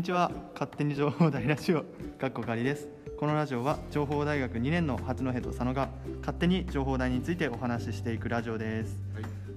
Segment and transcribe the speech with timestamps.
[0.00, 0.30] にちは。
[0.54, 1.84] 勝手に情報大ラジオ
[2.18, 2.88] かっこかりです。
[3.18, 5.90] このラジオは情報大学2年の八戸と佐野が
[6.20, 8.96] 勝手に情報大についてお話ししていくラジオです。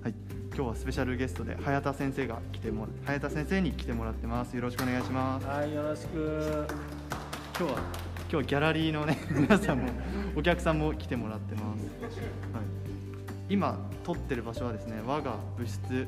[0.04, 0.14] はい、
[0.54, 4.54] 今日はスペシャルゲストで早田先生が来ても早田先生に来てもらってます。
[4.57, 5.48] よろしくお願いします。
[5.48, 6.68] はい、よろしく。
[7.57, 9.88] 今日は今日はギャラリーのね 皆さんも
[10.36, 11.86] お客さんも来てもらってます、
[12.20, 12.64] はい、
[13.48, 16.05] 今撮ってる場所はですね我が部室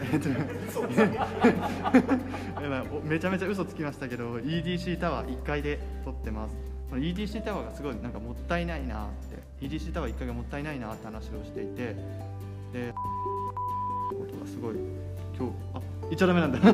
[3.04, 6.56] めちゃめちゃ嘘つきましたけど EDC タワー1階で撮ってます。
[6.92, 9.08] EDC タワーがすごいなんかもったいないなっ
[9.60, 11.94] て EDC タワー1階がもったいないなって話をしていて
[12.72, 12.98] でこ
[14.26, 14.76] とがすごい
[15.38, 16.58] 今日あ言っちゃダメなんだ。
[16.62, 16.72] ダ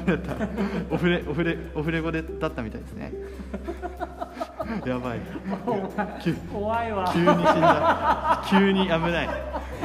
[0.04, 0.48] だった。
[0.90, 3.12] オフレオフレオフレ語でだったみたいですね。
[4.84, 5.20] やばい。
[6.20, 7.08] 急怖いわ。
[7.12, 8.42] 急に死んだ。
[8.50, 9.28] 急に危ない。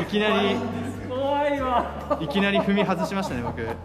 [0.01, 0.90] いきなり怖
[1.55, 2.19] いわ。
[2.21, 3.75] いきなり踏み外しましたね僕、 はい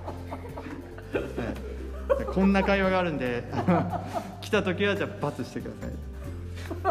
[2.35, 3.45] こんな会話があるんで
[4.41, 5.97] 来た時はじゃあ罰してください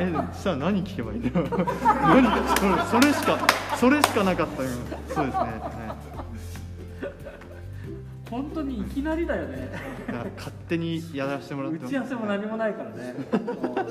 [0.02, 1.48] えしたら何聞けばいいんだよ
[1.84, 4.70] 何それそれしかそれしかなかったよ
[5.14, 5.96] そうですね、は
[8.30, 9.70] 本当にいきなりだよね。
[10.04, 13.16] い、だから勝手にやらせてもらって打ち合わせも何もないからね。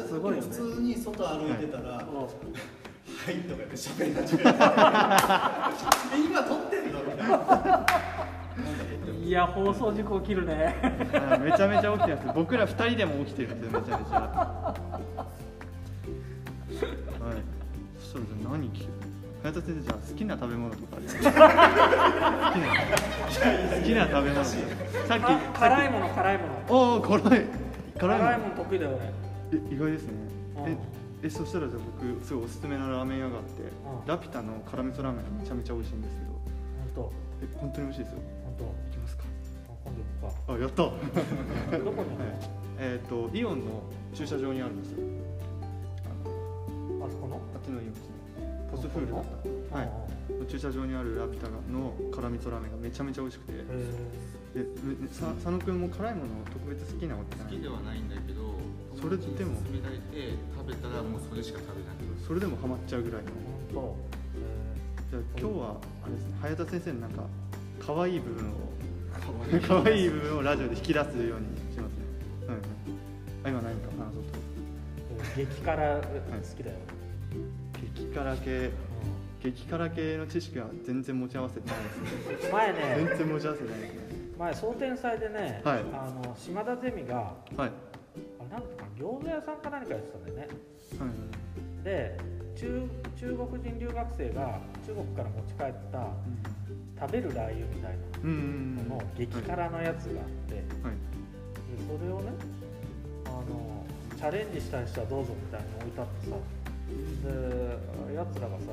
[0.06, 0.48] すごいよね。
[0.48, 2.28] 普通に外歩いてたら「も
[3.25, 4.50] はい」とか言って喋り始めた
[6.14, 7.36] え今撮ってんのみたいな
[9.22, 10.77] ういや、放送事故起きるね。
[11.12, 12.34] はいめちゃめちゃ起きてます。
[12.34, 14.16] 僕ら二人でも起きてるんですよめちゃめちゃ。
[14.20, 14.75] は
[17.33, 17.34] い。
[17.98, 18.91] そしたらじゃあ何聞く？
[19.42, 21.16] 早田先生じゃあ好きな食べ物とかあります？
[21.22, 21.31] か
[23.77, 24.56] 好きな食べ物さ
[25.14, 26.50] っきか辛いもの、辛いもの。
[26.69, 27.47] おお辛い。
[27.98, 28.91] 辛いももの得意だよ、
[29.50, 29.59] 俺。
[29.59, 30.12] え意外ですね。
[30.59, 30.72] うん。
[30.72, 30.77] え
[31.23, 33.67] えそしたらじゃあ僕すごいおすすめのラーメン屋があってん。
[34.07, 36.34] ラピュタの辛味噌ラーメンがめちゃめちゃ美味しいんですけど。
[36.95, 37.12] 本
[37.43, 38.19] え本当に美味しいですよ。
[38.59, 39.25] 当、本行きますか。
[39.67, 39.91] 当。
[39.91, 41.79] 今度行こあやった。
[41.84, 42.38] どこにあるはい。
[42.78, 44.99] えっ、とイオンの駐車場にあるんですよ。
[46.99, 47.06] の？
[47.06, 47.37] あそこの？
[47.37, 48.15] あっちのイオンですね。
[48.71, 49.25] ポスフールだっ
[49.71, 49.77] た。
[49.77, 49.87] はい。
[49.87, 50.47] い。
[50.47, 53.53] 駐車場にあるラピュタの辛味噌ラーメンがめちゃめちゃ美味しくて
[54.54, 57.54] めさ佐野くんも辛いもの特別好きなわけじゃない？
[57.54, 58.54] 好きではないんだけど
[58.94, 59.34] それでも？
[59.34, 63.31] 友達に勧められて食べたらもうそれしか食べなくなるそれでもハマっちゃうぐらいの。
[65.10, 67.22] じゃあ今日はあれですね早田先生のなんか
[67.84, 68.54] 可愛い部分を
[69.60, 72.06] 可可愛い部分をラジオで引き出すようにしますね。
[72.47, 72.62] うんうん。
[73.44, 74.38] あ今何か話そうと。
[75.34, 76.03] ー激辛好
[76.56, 76.76] きだよ。
[77.94, 78.70] 激辛系。
[79.43, 81.91] 激辛系の知識は全然持ち合わせてないで
[82.41, 82.50] すね。
[82.50, 82.78] 前ね。
[83.09, 84.03] 全然持ち合わせてないですね
[84.39, 85.78] 前総天祭でね、はい。
[85.93, 87.71] あの島田ゼミがはい。
[88.39, 90.49] あれなんだかな餃子屋さんか何かやってたんだよね。
[90.99, 91.06] は
[91.83, 91.84] い。
[91.84, 92.17] で
[92.56, 96.09] 中中国人留学生が中国から持ち帰った
[97.00, 98.77] 食べるラー油みたいうんうんうん。
[98.77, 100.94] なのの激辛のやつがあって、ではい。
[101.87, 102.33] それをね
[103.27, 103.84] あの
[104.17, 106.37] チャレンジしたい人はどうぞみたいに置いてあってさ。
[107.25, 108.67] でやつらがさ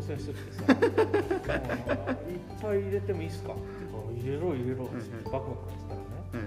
[0.00, 6.06] 挑戦してきてさ「あいっぱい入れてもいいっすか?」って入れろ入れろ」ってバクバクやってたらね。
[6.32, 6.42] はい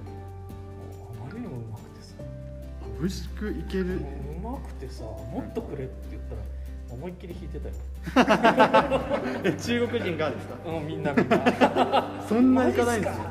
[1.22, 2.14] あまりにもうまくてさ。
[3.00, 3.86] 美味しくいける。
[3.96, 4.00] う
[4.44, 6.42] まくてさもっとくれって言ったら
[6.92, 7.76] 思いっきり弾いてたよ。
[9.44, 10.56] え中国人がですか？
[10.66, 12.24] うんみんなみんな。
[12.28, 13.24] そんなに辛いんですよ。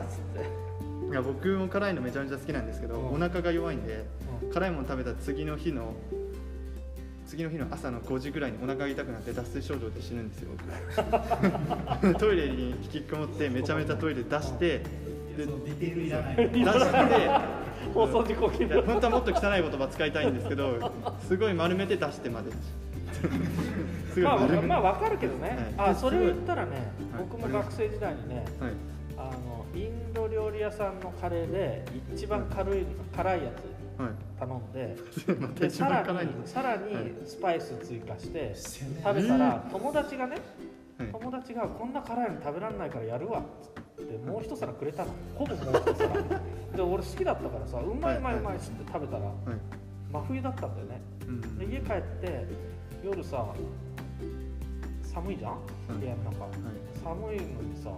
[1.11, 3.09] いや僕も辛いのめちゃめちゃ好きなんですけど、うん。
[3.15, 4.05] お腹が弱いんで、
[4.43, 4.50] うん。
[4.53, 5.95] 辛いもの食べた次の日の
[7.28, 10.50] 次の日の朝の5時ぐらいにお腹が痛くなって脱水症状で死ぬんですよ
[12.00, 12.15] 僕。
[12.19, 14.83] トイレに引きこもってめちゃめちゃトイレ出してで
[15.37, 17.31] ディテールいらない出して
[17.93, 20.91] 放送事故本当はもっと汚い言葉使いたいんですけど
[21.28, 22.50] すごい丸めて出してまで。
[24.15, 25.91] すごいまあまあわかるけどね、はい。
[25.91, 26.71] あそれを言ったらね、
[27.12, 27.25] はい。
[27.31, 28.72] 僕も学生時代にねはい。
[29.19, 31.84] あのインド料理屋さんのカレーで
[32.15, 33.44] 一番軽い辛いやつ。
[33.44, 33.78] はい
[34.39, 34.97] 頼んで
[35.41, 37.13] また一でさらにさらにはい。
[37.27, 38.55] スパイス追加して
[39.03, 40.37] 食べたら友達がね
[40.99, 41.09] はい。
[41.11, 43.43] 友達がこんな辛いの食べられないからやるわっ
[43.97, 45.11] つってもう一皿くれたの。
[45.35, 46.09] ほぼもう一皿。
[46.77, 49.35] で俺好きだったからさうまいうまいうまいっつって食べたらはい。
[50.12, 51.01] 真冬だったんだよね。
[51.27, 51.59] うん。
[51.59, 52.47] で家帰って
[53.05, 53.47] 夜さ
[55.03, 55.59] 寒いじゃん？
[55.91, 56.44] うん部屋の中。
[56.44, 56.53] はい。
[57.03, 57.91] 寒いのにさ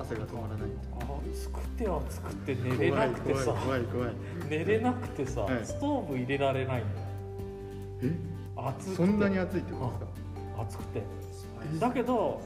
[0.00, 0.68] 汗が止まらない
[1.00, 1.04] あ
[1.34, 3.52] 作っては作って寝れなくてさ。
[3.52, 4.14] 怖い怖い怖い
[4.48, 5.64] 寝れなくてさ、はい。
[5.64, 7.06] ストーブ入れられないんだよ
[8.02, 8.14] え
[8.56, 10.62] 暑そんなに暑いってことですか？
[10.62, 11.02] 暑くて。
[11.78, 12.40] だけど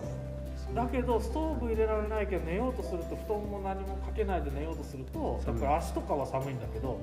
[0.74, 6.98] だけどストーブ入れられないけど寝ようとすると布団も何もかけないで寝ようとするとやっぱり足とかは寒いんだけど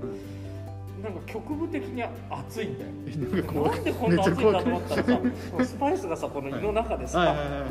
[1.01, 2.91] なんか局部的に暑いんだよ。
[3.07, 3.15] え
[3.71, 5.19] なんでこんな暑いんだと思ったらさ
[5.65, 7.27] スパイスがさこの胃の中でさ、はい。
[7.29, 7.69] はいはいはい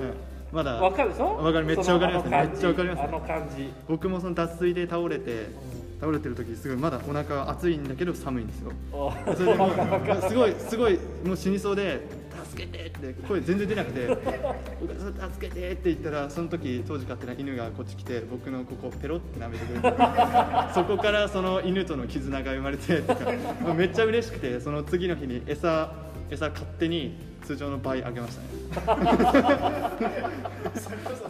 [0.53, 1.67] まだわかるでしょわかる。
[1.67, 3.73] めっちゃわかりますめっちゃわかりますあの感じ。
[3.89, 5.47] 僕もその脱水で倒れて
[6.01, 8.73] 倒れてる時すごいまだお腹熱いんだけど寒いんですよ。
[8.93, 9.71] おそれでもう
[10.29, 12.01] すごいすごいもう死にそうで
[12.49, 14.09] 助けてって声全然出なくて
[15.35, 19.97] 助けてって言ったらその時当時飼ってた犬がこっち来て僕のここペロって舐めてくれて
[20.75, 23.25] そこからその犬との絆が生まれてとか
[23.77, 25.93] めっちゃ嬉しくてその次の日に餌
[26.31, 28.49] 餌勝手に通常の倍あげましたね。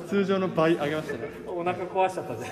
[0.08, 1.20] 通常の倍あげましたね。
[1.46, 2.46] お腹壊しちゃったぜ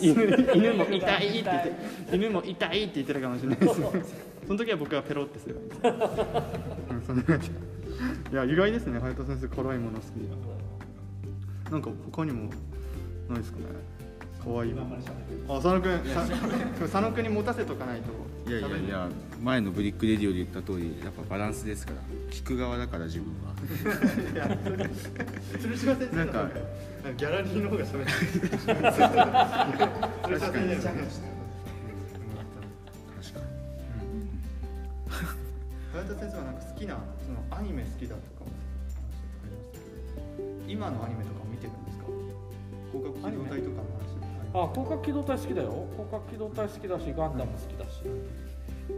[0.00, 0.24] 犬
[0.54, 1.62] 犬も痛いって言っ
[2.10, 3.80] て犬も痛いって言ってたかもしれないです。
[4.46, 5.68] その時は僕はペロってすればいい
[8.32, 12.50] いや意外ですね隼人先生辛いもの好きなんか他にも
[13.28, 13.64] ないですかね
[14.44, 14.74] 可愛い。
[15.48, 16.04] あ佐野くん。
[16.04, 16.26] さ
[16.80, 17.24] 佐野くん。
[17.24, 18.12] に持たせとかないと。
[18.50, 19.08] いやいやいや
[19.42, 21.98] 前のブリックレディオで言った通りやっぱバランスですから。
[22.30, 23.54] 聞く側だから自分は。
[25.60, 26.24] 鶴島先生の。
[26.24, 26.48] なんか
[27.16, 28.12] ギャラリーの方が喋って
[28.72, 28.78] る。
[28.88, 30.76] 確かに。
[30.76, 30.92] 隼確
[33.34, 33.40] か
[36.04, 36.94] 人先生はなんか好きな
[37.26, 38.44] そのアニメ好きだとか
[40.68, 42.04] 今のアニメとかも見てるんですか？
[42.92, 43.82] 広角機動隊とか
[44.54, 45.86] あ広角機動隊好きだよ。
[45.92, 48.02] 広角機動隊好きだしガンダム好きだし。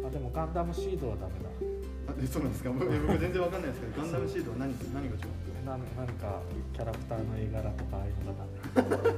[0.07, 1.51] あでもガンダムシードはダメだ。
[2.09, 2.71] あえそうなんですか？
[2.71, 6.41] 僕僕全然わかんないですけどガンダムシードは何何が違うんな何か
[6.73, 8.47] キャラクターの絵柄とかああいうのが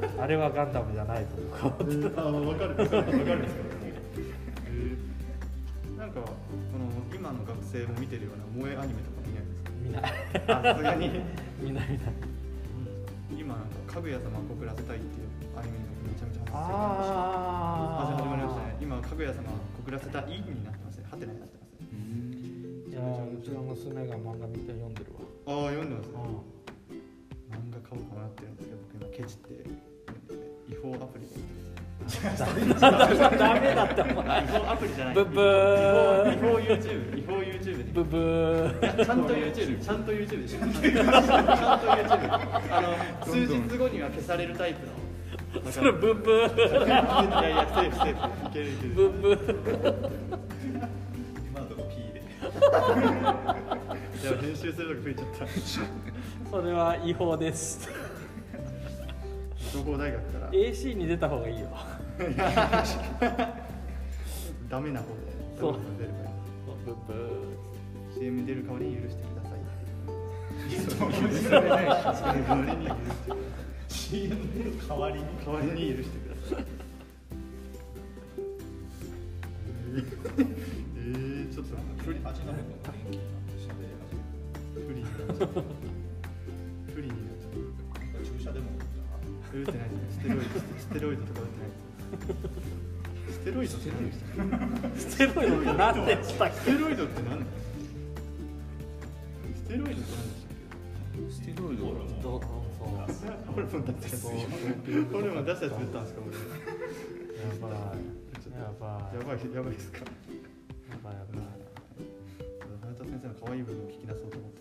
[0.01, 0.23] ダメ。
[0.23, 3.39] あれはガンダムじゃないとかあ分かる分かる分かる。
[3.39, 3.61] んですか
[4.67, 6.29] えーなんかこ
[6.75, 10.57] の今の学生も見てるような萌えアニメとか見ないですか？
[10.59, 10.73] 見ない。
[10.73, 11.09] さすがに。
[11.61, 12.13] 見ない見ない。
[13.39, 18.61] 今なんかかぐや様を告らせたいっていうアニメにめちゃめちゃハあ始まりました。
[18.67, 19.55] ね今かぐや様を
[19.85, 21.79] 告らせたいになってますねハテナになってますね
[22.89, 25.21] いやうちの娘が漫画見て読んでるわ。
[25.47, 26.15] ああ読んでますね。
[26.19, 26.19] う
[27.53, 29.65] 漫画買おうかなってるんですけど僕今ケチって
[30.73, 31.63] 違法アプリでん
[32.39, 40.99] ダメだってお前違法アプリじゃないブブー違法 YouTube 違法 YouTube でブブーちゃんと YouTube ちゃんと YouTube でしょちゃんと YouTube
[42.73, 42.87] あの
[43.25, 44.93] 数日後には消されるタイプの
[45.71, 50.11] それブブーいやいやセーフセーフいけるいけるブブー
[51.51, 52.23] 今のとこ P でい
[54.33, 55.47] や編集するのが増えちゃった
[56.51, 57.89] それは違法です
[59.73, 61.69] 情報大学から AC に出た方がいいよ
[64.69, 65.13] ダメな方で
[65.59, 66.31] そう出るから
[66.85, 67.17] ブブー
[68.19, 69.53] CM 出る代わりに許してください。
[71.51, 71.87] 代
[73.93, 74.41] CM の
[74.89, 76.65] 代わりにわりに許してください
[79.95, 83.21] えー、ちょっと不利味の部分が元気に
[84.75, 85.49] 不利になっちゃう
[86.95, 87.49] 不利になっちゃ
[88.25, 88.71] 注射でも
[89.53, 92.89] 打っ打ってないですねステロイドステロイドとか打ってないで
[93.29, 96.57] すステロイドって何でしたっステロイドって何でしたっけ？
[96.57, 97.23] ステロイドって。
[97.23, 97.45] 何
[99.55, 100.63] ステロイドって何でした
[101.21, 101.83] っステロイド
[102.83, 103.13] そう。
[103.23, 106.37] けホルモン出したやつホルモン出したやつ打ったんですか俺
[107.43, 110.05] やばいやばいやばいやばいですかや
[111.03, 111.45] ばいやばい
[112.83, 114.31] 早田先生の可愛い部分を聞き出そう。
[114.31, 114.61] と思って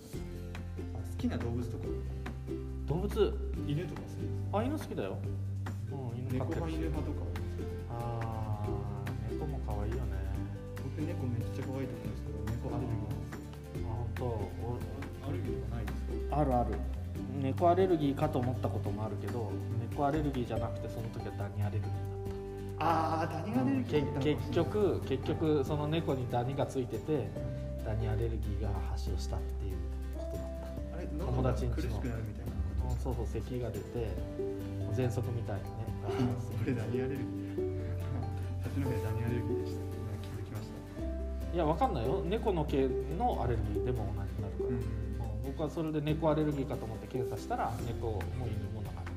[0.93, 1.83] ます好きな動物とか
[2.87, 3.07] 動物
[3.67, 5.95] 犬とか好きですあ犬好きだよう。
[5.95, 7.21] ん犬猫派犬派とか
[7.91, 10.17] あ猫も可愛いよね
[10.77, 12.07] 僕猫めっちゃ可愛いと思う。
[12.07, 13.45] んですけど猫アレルギーなんです
[13.81, 16.69] よあ本当アレルギーとかないですかあるある
[17.39, 19.51] 猫アレルギーかと思ったこともあるけど
[19.89, 21.91] 猫アレルギーじゃなくてその時はダニアレルギー
[22.79, 27.29] ああダニアレルギだったけ結局結局その猫にダニがついてて
[27.85, 29.77] ダニアレルギーが発症したっていう
[30.17, 30.45] ことだっ
[30.91, 30.97] た。
[30.97, 31.75] あれ友達んちの。
[31.75, 33.85] 苦しくなるみたいなこうんそうそう咳が出て
[34.93, 35.69] 喘息みたいにね。
[36.05, 36.15] あと
[36.63, 37.81] 俺ダニアレルギー。
[38.61, 39.89] 八戸ダニアレルギーでした今
[40.21, 41.55] 気づきました。
[41.55, 42.21] いやわかんないよ。
[42.25, 45.10] 猫の系のアレルギーでも同じになるから、うんうん
[45.43, 49.11] 僕はそれで猫アレルギーかと思って検査したら猫も犬もなかった。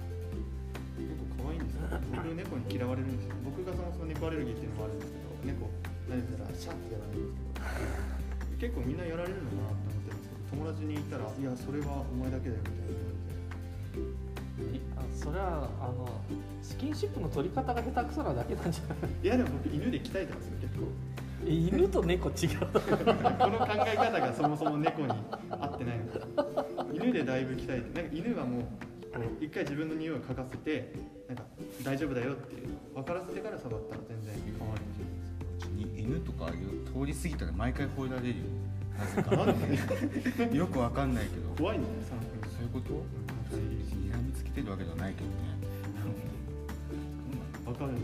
[0.98, 1.82] 猫可愛いんですよ。
[2.14, 5.70] 僕猫に嫌われるんですよ僕がそもそも猫アレルギーっていうのもあるんですけど猫
[6.08, 8.72] 撫でたらシャッてやられるんですけど。
[8.72, 14.78] 結構みんなやられるのかなって思ってるんですけど友達に言ったら「いやそれはお前だけだよ」みたいな言われて。
[14.78, 16.08] いあそれはあの
[16.62, 19.10] スキンシップの取り方が下手くそなだけなんじゃない？
[19.22, 20.86] いやでも僕犬で鍛えてますよ結構。
[21.13, 21.13] え
[21.46, 22.58] 犬と猫違う。
[22.58, 25.12] この考え方がそもそも猫に
[25.50, 26.04] 合ってないの。
[26.44, 30.92] か犬でだいぶ鍛えてなんか犬はもうこう一回自分の匂いを嗅がせて
[31.28, 31.44] なんか
[31.82, 32.56] 大丈夫だよって
[32.94, 34.98] 分からせてから触ったら全然変わるかもし。
[34.98, 35.14] れない
[35.58, 38.34] ですに犬とか通り過ぎたら毎回吠えられるよ。
[38.94, 39.34] なぜか
[40.54, 41.48] よくわかんないけど。
[41.58, 43.04] 怖いんだよ佐野君そういうこと
[43.56, 45.32] 睨みつけてるわけではないけどね。
[47.66, 47.98] わかるね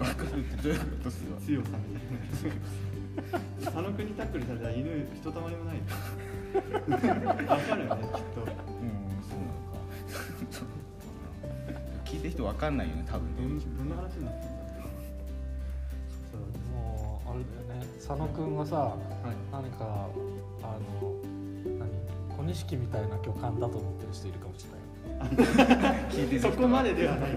[0.00, 2.50] 犬は匂いで分かるってどういうことするわ強さみたい
[3.60, 8.48] な佐野君にタックルされたら犬ひとたまりもないわかるよねきっとうん
[9.22, 9.80] そうなのか
[12.04, 13.42] 聞いてる人分かんないよね多分ど
[13.84, 14.80] んな話になってるんだ
[16.72, 18.96] もうあれだよね佐野くんがさはい。
[19.52, 20.08] 何か
[20.62, 21.14] あの
[21.78, 21.88] 何
[22.36, 24.80] 小錦みたいな巨漢だと思ってる人いるかもしれない
[26.40, 27.30] そこまでではない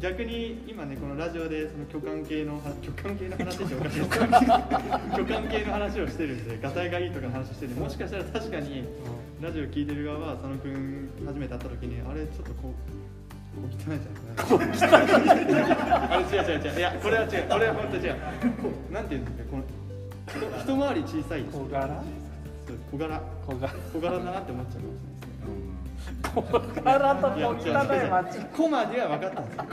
[0.00, 8.84] 逆に今ねこのラジオでその巨漢系のは巨漢系の話っておかしいです巨漢系の話をしてるんでガタイがいいとかの話をしてるんでもしかしたら確かに
[9.42, 12.74] ラジオ聞いてる側は佐野くん初めて会った時にあれちょっとこう
[13.66, 14.96] 汚いじゃないですか。
[16.14, 16.72] あれ違う違う。
[16.72, 17.28] 違ういやこれは違う。
[17.50, 18.14] これは本当違う。
[18.62, 19.44] こうなんていうんですか？
[19.50, 19.64] この
[20.56, 21.42] 一一回り小さい。
[21.52, 22.02] 小柄？
[22.92, 23.20] 小柄。
[23.46, 23.74] 小柄。
[23.92, 25.19] 小柄だなって思っちゃいですね
[26.34, 29.64] 小柄と小汚い街コマでは分かったんですよ。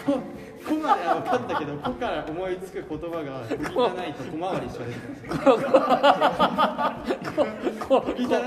[0.67, 4.99] コマでは分かったけどコから思いつく言葉が小汚いと小回りしか出て
[5.37, 5.55] こ
[7.45, 8.01] ない小汚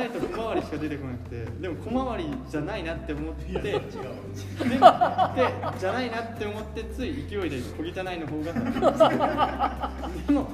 [0.04, 1.40] いと小回りしか出てこなくて。
[1.60, 3.80] でも小回りじゃないなって思ってでで
[5.78, 8.52] じゃないなって思ってつい勢いで小汚いの方が
[10.26, 10.48] でも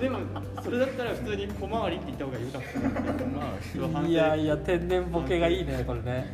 [0.00, 0.18] でも
[0.62, 6.26] それだったら普通に小回りって言った方が良かったなっていやいや天然ボケがいいねこれね。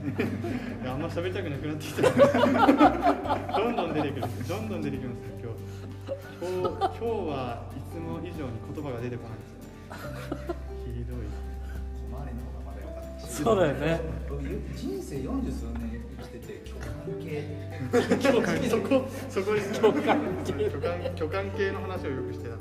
[0.83, 2.03] いやあんま喋りたくなくなってきた。
[3.59, 4.23] どんどん出てくる。
[4.49, 5.59] どんどん出てきますよ今日。
[6.41, 10.55] 今日今日はいつも以上に言葉が出てこないですよ。
[10.87, 11.17] ひどい。
[12.11, 13.27] 困れの方がまだ良かった。
[13.29, 14.01] しそうだよね。
[14.29, 16.49] 僕人生40数年生きてて
[18.29, 22.57] 共感系そこそこです共感系巨漢巨漢系の話をよくしてた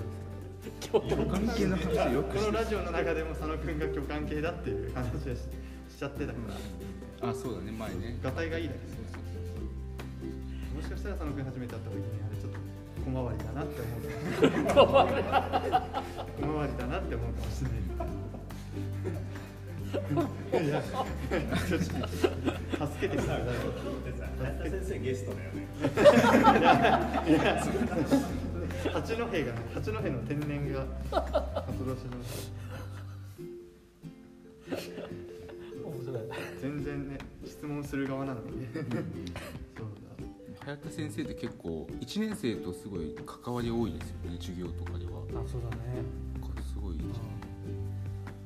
[0.90, 5.40] んです関係の話よくこのラジオの中でも佐野君が巨漢系だっていう話をし
[5.94, 6.40] しちゃってたか
[7.22, 8.92] らあそうだね前ねガタイがいいだけです
[10.76, 11.10] もしかした。
[11.10, 11.90] ら佐野君初めて会った。
[11.92, 12.58] 時にあれちょっと
[13.06, 14.02] 小回りだなって思う
[16.42, 17.82] 小回りだなって思うかもしれない
[20.66, 22.00] いやちょっと助
[23.02, 23.42] けてください
[24.72, 25.68] 先生ゲストだよね
[28.90, 30.86] 八戸がね八戸の天然が
[31.66, 32.18] 発動しま
[35.86, 36.18] 面白い。
[36.62, 38.82] 全然ね質問する側なのにそ
[39.84, 39.88] う
[40.64, 43.16] 早田先生って結構1年生とすごい。
[43.44, 43.94] 関わり多い。
[43.94, 46.04] ですよね授業とかではあそうだね
[46.40, 46.98] なんかすごい。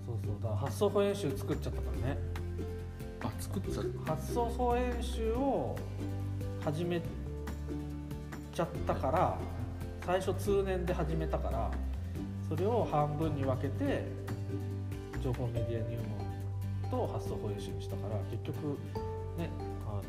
[0.06, 2.18] そうそうだ発想法演習作っちゃったからね
[3.22, 5.76] あ作った発想法演習を
[6.64, 7.02] 始め
[8.54, 9.38] ちゃったから
[10.06, 11.72] 最初通年で始めたから
[12.48, 14.06] それを半分に分けて
[15.18, 18.78] 情報メディア入門と発想法演習にしたから結局
[19.34, 19.50] ね
[19.90, 20.06] あの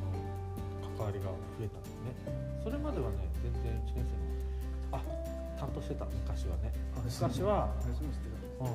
[1.01, 2.61] 関わりが増えたんだよね。
[2.63, 4.13] それまではね全然1年生
[4.93, 5.03] のあ
[5.59, 6.05] 担当してた。
[6.05, 6.77] 昔はね。
[6.93, 8.73] 昔は私も知ってうん、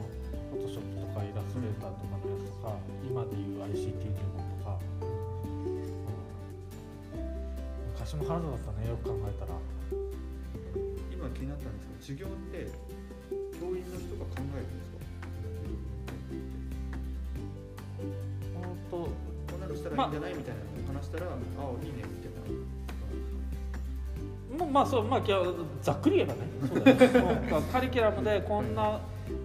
[0.58, 5.06] フォトショップとかイラストレーターとかのやつとか今でいう ICT 入門とか、う
[7.18, 7.26] ん、
[7.94, 9.54] 昔もハードだったねよく考えたら。
[9.54, 9.81] 今
[11.34, 12.68] 気になったんですけど授業って
[13.60, 14.98] 教員の人が考えるんですか？
[18.62, 21.34] 本当こんなのしたらいいんじゃないみたいなのを話したら、ああ
[21.84, 22.32] いいねみたい
[24.58, 25.22] なもうまあそうまあ
[25.82, 26.40] ざっくり言えばね。
[26.68, 27.50] そうだよね。
[27.56, 29.00] うん カリキュラムでこんな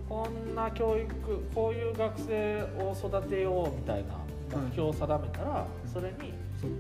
[0.09, 1.15] こんな教育
[1.55, 4.15] こういう学生を育てようみたいな
[4.61, 6.71] 目標を定めたらそれにそっ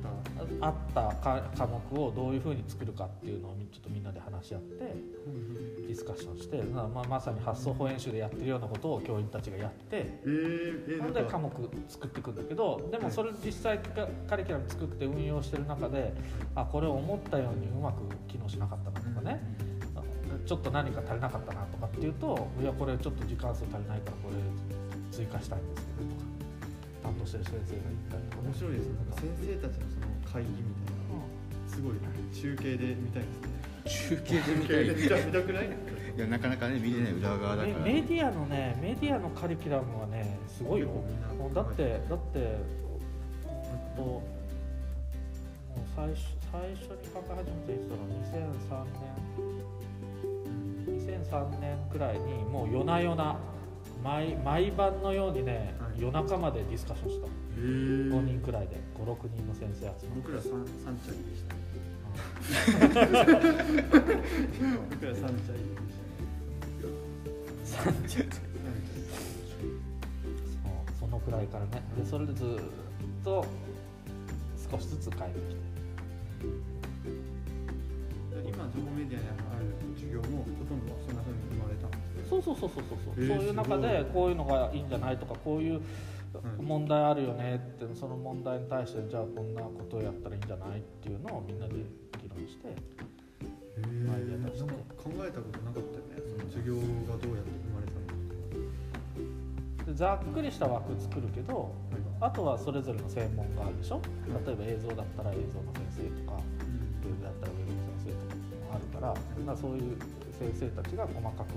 [0.61, 4.95] た合ったか科目をどういうふうに作るかっていうのをみちょっとみんなで話し合って
[5.87, 10.23] ディスカッションして、まあ、まさに発想法演習でやってるようなことを教員たちがやって
[10.87, 11.50] なんかほんで科目
[11.88, 16.12] 作っていくんだけどでもそれ実際カカリキュラム作って運用してる中で
[16.54, 19.40] あこれ思ったようにうまく機能しなかったなとかね、
[19.95, 20.02] あ
[20.47, 24.37] ちょっと何か足りなかったなとかっていうといやこれちょっと時間数足りないからこれ
[25.11, 26.37] 追加したいんですけどとか
[27.07, 28.99] 担当してる先生が言ったり面白いですね。
[28.99, 31.23] なんか先生たちのその会議みたいな
[31.71, 31.95] すごい
[32.35, 33.31] 中継で見たいで
[33.87, 34.19] すね。
[34.19, 35.71] 中継で見たい見た見たくない。
[36.17, 37.79] いやなかなかね見れない裏側だから。
[37.85, 40.89] メメディアのねメディアのカリキュラムはねすごいよ。
[41.55, 42.43] だってだってう
[43.95, 48.83] んともう最初最初に考え始めたいつだろう2003
[50.99, 53.37] 年2003年くらいにもう夜な夜な
[54.03, 57.26] 毎毎晩のようにね、はい夜中までディスカッションした。
[57.26, 58.11] へー。
[58.11, 60.07] 5人くらいで56人の先生集まって。
[60.17, 61.55] 僕ら三三茶でした
[64.91, 65.59] 僕ら三茶で
[67.67, 67.83] した。
[67.83, 67.93] そう
[70.99, 71.83] そのくらいからね。
[71.99, 72.47] でそれでずっ
[73.25, 73.45] と
[74.71, 75.61] 少しずつ変えてきて。
[78.47, 83.14] 今情報メディアにある授業もほとんどはそんな風に生まれたんですそうそうそうそうそう。
[83.16, 85.80] そう、えーそういう中でこういうのがいいんじゃないとかこういう
[86.59, 86.66] うん。
[86.66, 92.73] 問題あるよねってその問題に対してじゃあこんなことをやったらいいんじゃないっていうのをみんなで議論してへ
[94.11, 94.71] アイデア出して。
[94.71, 98.06] 考えたことなかったよねその授業がどうやって生まれたの
[99.78, 101.73] かでざっくりした枠作るけど
[102.21, 104.00] あとはそれぞれの専門があるでしょ。
[104.26, 109.14] 例えば映像だったら映像の先生とかウェブだったらウェブの先生とかもあるから
[109.47, 109.97] まあそういう
[110.37, 111.54] 先生たちが細かく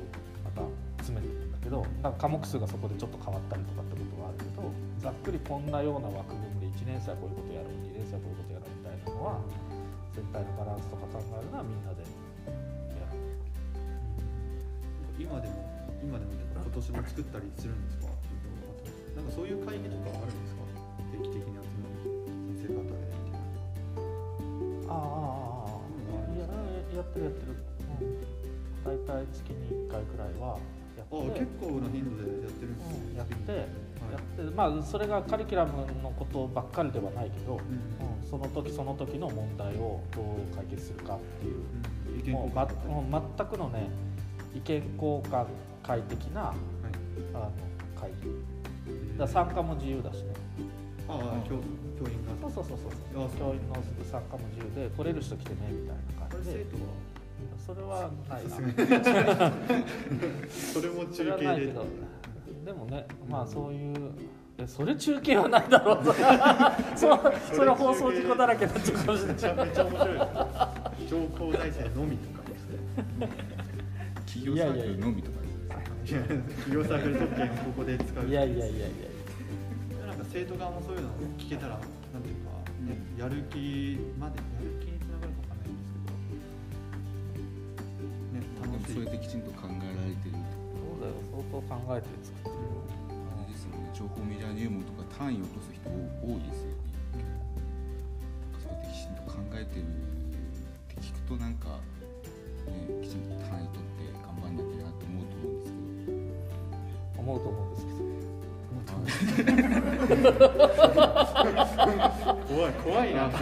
[0.59, 4.67] また詰めていくんだけどだから科目数がそこでちょっと変わったりとかってことはあるけど
[4.99, 9.39] ざっくりこんなような枠組みで1年生はこういうことやろう2年生はこういうことやろうみたいなのは
[10.13, 13.15] 全体のバランスとか考えるのはみんなでやる。
[15.19, 15.55] 今でも
[16.03, 18.07] 今でも今年も作ったりするんですか？
[19.15, 20.63] なんかそういう会議とかあるんですか？
[21.11, 22.07] 定期的に集まる
[22.59, 22.91] 先生方で
[24.87, 26.47] ああああああいや
[26.95, 27.55] やってるやってる、
[27.99, 28.23] うん、
[28.83, 30.57] 大体月に1回くらいは
[30.95, 31.15] やって。
[31.15, 32.95] あ結構な頻度でやってるんですね。
[33.09, 33.59] うんやって、はい。
[33.59, 33.65] や
[34.17, 34.55] って。
[34.55, 37.59] まあそれがカリキュラムのことばっかりではないけど、うん。
[37.59, 42.33] うん、その時その時の問題をどう解決するかっていう。
[42.33, 43.89] もうばもう全くのね
[44.53, 45.45] 意見交換
[45.81, 46.55] 会的なはい。
[47.33, 47.51] あの
[47.99, 48.29] 会議。
[49.17, 50.33] だ参加も自由だしね。
[51.07, 51.55] ああ教
[51.97, 52.49] 教員が。
[52.49, 53.39] そうそうそうそうあそう。
[53.39, 56.65] 教員の参加も自由で来れる人来てねみたいな感じで。
[56.71, 57.18] 生徒は？
[57.65, 58.47] それはない。
[58.47, 58.49] な
[60.49, 61.73] それも中継で。
[62.65, 63.95] でもねまあそういう
[64.57, 66.03] えそれ中継はないだろう
[66.97, 67.19] そう
[67.53, 69.35] それは放送事故だらけになっちゃうかもしれない。
[69.35, 70.19] めちゃめちゃ面白い。
[70.19, 70.25] で
[71.07, 72.77] す情報大生のみとかですね。
[74.25, 75.37] 企業サークルのみとか
[76.05, 78.27] 企業サークル特権をここで使う。
[78.27, 78.87] いやいやいやいや
[80.07, 81.79] なんか生徒側もそういうのを聞けたら
[82.13, 82.49] なんていうか、
[82.81, 84.88] ね、やる気までやる気
[88.81, 89.41] ですけどね楽しいでもそれできちん。
[89.41, 90.39] と考えられてるそ
[90.95, 92.59] うだよ相当考えて作ってるよ。
[93.09, 93.11] あ
[93.45, 95.93] れですよね情報メディア入門とか単位を落とす人多
[96.37, 96.39] い。
[96.39, 96.75] ですよね
[98.59, 99.85] それできちんと考えてるっ
[100.87, 101.79] て聞くとなんか、
[102.67, 102.71] ね、
[103.03, 105.21] きちんと単位取って頑張んなきゃなと思う
[107.39, 108.29] と思うんですけど思うと
[108.83, 109.51] 思うんですけど
[112.49, 113.39] 怖い怖いな今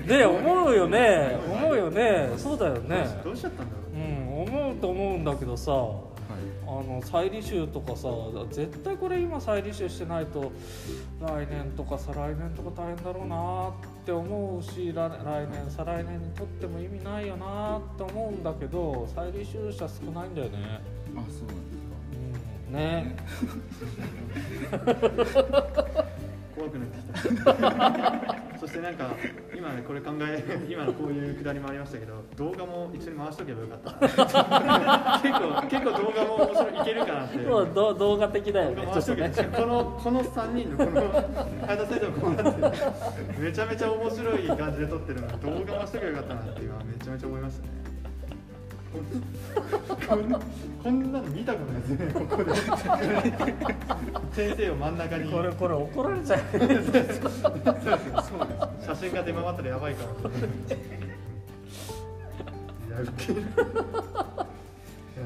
[0.00, 0.06] 日。
[0.08, 1.36] で思うよね。
[1.50, 2.30] 思うよね。
[2.36, 3.20] そうだよね。
[3.24, 3.83] どうしちゃったんだろうう
[4.74, 6.42] んと思うんだけどさはい。
[6.66, 8.08] あの再履修とかさ
[8.50, 10.52] 絶対これ今再履修してないと
[11.20, 13.72] 来年とか再来年とか大変だろうなっ
[14.04, 20.80] て思うし来来年再来年にとっても意味ないよなって思うんだけど再履修者少ないんだよね。
[21.16, 21.94] あそうなんですか。
[22.68, 23.16] うん、ね。
[26.56, 27.44] 怖くなってきた。
[27.44, 28.33] そ
[28.74, 29.14] してなんか
[29.56, 37.44] 今ねこれ考え 今のこういうくだりもありましたけど動画も一緒に回しとけばよかった 結構結構動画も面白いいけるかなって。
[37.44, 41.00] そうど動画的だよ動ね画回しとけこのこの3人のこの
[41.66, 45.32] 早田先生のこうなってめちゃめちゃ面白い感じで撮ってるのに
[45.66, 47.83] 動画回しとけばよかったなって今めちゃめちゃ思いましたね
[48.94, 50.40] こんこん
[50.84, 52.54] こんなの見たことないですねここで。
[54.32, 55.32] 先生を真ん中に。
[55.32, 56.40] これこれ怒られちゃう。
[58.84, 60.48] 写真が出回ったらやばいかもしれない
[62.86, 63.42] いやウケる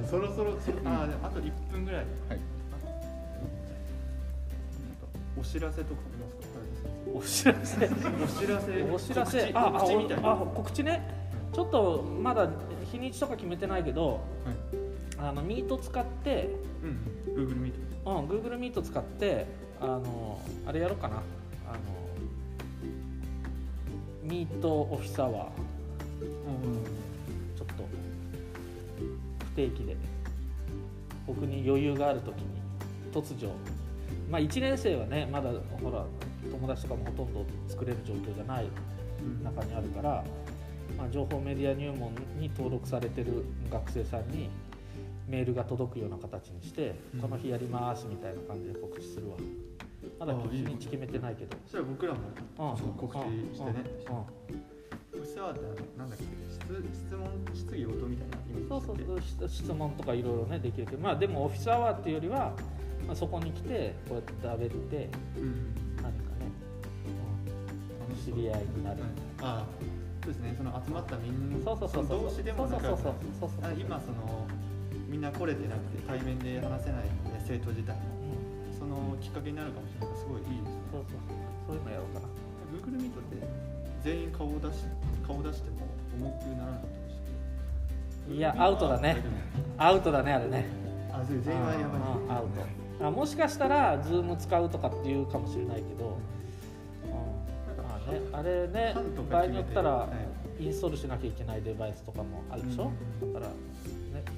[0.08, 2.00] そろそろそあであと1分ぐらい。
[2.00, 2.38] はい。
[5.38, 7.50] お知らせとかありますか？
[7.52, 7.86] お知らせ。
[7.86, 8.82] お知らせ。
[8.82, 9.14] お知。
[9.14, 11.02] らせああ告知ね。
[11.52, 12.48] ちょっとまだ
[12.90, 14.20] 日にちとか決めてないけどはい。
[15.20, 16.50] あのミート使って
[16.82, 17.34] うん。
[17.34, 17.72] Google Meet
[18.06, 19.46] うん Google ミート使って
[19.80, 21.16] あのあれやろうかな。
[21.68, 21.78] あの
[24.22, 25.34] ミートオフィスアワー
[27.56, 27.84] ちょっと
[29.44, 29.96] 不定期で
[31.26, 32.44] 僕に余裕がある時に
[33.12, 33.50] 突如
[34.30, 35.50] まあ1年生はねまだ
[35.82, 36.04] ほら
[36.50, 38.66] 友達とかもほとんど作れる状況じゃない
[39.22, 40.24] うん中にあるから、
[40.96, 44.50] まあ、情報メディア入門に登録されてる学生さんに
[45.28, 47.20] メールが届くような形にして、うん。
[47.20, 49.36] この日やりますみたいな感じで告知するわ。
[50.18, 51.56] まだ日にち決めてないけど。
[51.64, 52.20] そしたら僕らも
[52.96, 53.20] 告知
[53.56, 53.84] してね。
[54.08, 54.16] うん。
[54.16, 54.24] うん。
[55.14, 56.60] オフィスアワーってなんだっけ質
[57.06, 61.02] 質問質疑応答みたいな意味でそうそう質質問とかいろいろねできるけど。
[61.02, 62.54] まあでもオフィスアワーっていうよりは、
[63.06, 65.74] まあ、そこに来てこうやって食べてうん。
[65.96, 66.14] 何かね、
[68.10, 68.12] う。
[68.12, 69.02] ん、知り合いになる、
[69.40, 69.97] ああ
[70.28, 72.06] そうですねその集まったみんなそうそうそう。
[72.06, 73.00] そう同士でも仲良く
[73.80, 74.44] 今その
[75.08, 78.36] みんな来れてなくて対面で話せないので生徒自体も
[78.68, 80.84] うそのきっかけになるかもしれないからすごいいいですね。
[80.92, 81.20] そうそう
[81.64, 81.76] そう。
[81.76, 82.28] いうのやろうかな。
[82.76, 83.48] Google Meet って
[84.04, 84.84] 全員顔を出し
[85.26, 89.24] 顔を出しても重くならなかったでしいやアウトだね。
[89.78, 90.68] アウトだねあれね。
[91.10, 92.00] あ全員はやばい。
[92.20, 92.48] うんアウ
[93.00, 93.06] ト。
[93.06, 96.37] あもしかしたら Zoom 使うとかっていうかもしれないけど、うんまあ
[98.08, 98.94] ね、あれね
[99.30, 100.08] 場合によったらは
[100.58, 102.90] インストールしなきゃいけないデバイスとかもあるでしょ、
[103.22, 103.32] うん。
[103.32, 103.54] だからね
[104.24, 104.36] ちょっ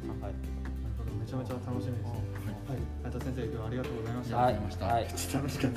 [0.00, 2.20] とまた考えるなるほどめちゃめちゃ楽しみですね。
[2.68, 2.78] はい。
[3.02, 4.14] 斉藤先生今日はありがとうござい。
[4.14, 4.86] ましけたどはいありがとうございました。
[4.86, 5.04] はい。
[5.04, 5.70] 楽しかっ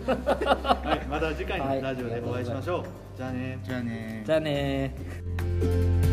[0.00, 0.14] た
[0.86, 1.06] はい。
[1.06, 2.84] また次回のラジオでお会いしましょう、
[3.16, 6.07] じゃあねじゃあねじゃあねー